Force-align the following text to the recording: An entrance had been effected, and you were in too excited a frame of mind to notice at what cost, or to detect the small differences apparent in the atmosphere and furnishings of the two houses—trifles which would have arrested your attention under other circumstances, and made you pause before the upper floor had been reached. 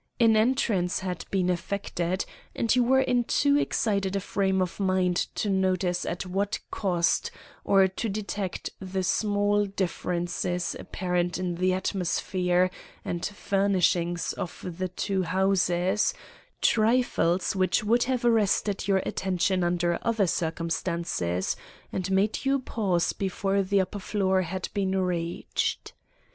An 0.19 0.35
entrance 0.35 1.01
had 1.01 1.25
been 1.29 1.47
effected, 1.47 2.25
and 2.55 2.75
you 2.75 2.83
were 2.83 3.01
in 3.01 3.23
too 3.23 3.59
excited 3.59 4.15
a 4.15 4.19
frame 4.19 4.59
of 4.59 4.79
mind 4.79 5.15
to 5.35 5.47
notice 5.47 6.07
at 6.07 6.25
what 6.25 6.57
cost, 6.71 7.29
or 7.63 7.87
to 7.87 8.09
detect 8.09 8.71
the 8.79 9.03
small 9.03 9.65
differences 9.67 10.75
apparent 10.79 11.37
in 11.37 11.53
the 11.53 11.71
atmosphere 11.73 12.71
and 13.05 13.23
furnishings 13.23 14.33
of 14.33 14.65
the 14.79 14.87
two 14.87 15.21
houses—trifles 15.21 17.55
which 17.55 17.83
would 17.83 18.03
have 18.05 18.25
arrested 18.25 18.87
your 18.87 19.03
attention 19.05 19.63
under 19.63 19.99
other 20.01 20.25
circumstances, 20.25 21.55
and 21.91 22.09
made 22.09 22.39
you 22.43 22.57
pause 22.57 23.13
before 23.13 23.61
the 23.61 23.79
upper 23.79 23.99
floor 23.99 24.41
had 24.41 24.67
been 24.73 24.97
reached. 24.97 25.93